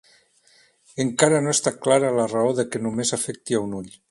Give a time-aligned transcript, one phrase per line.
[1.05, 3.99] Encara no està clara la raó de que només afecti a un ull.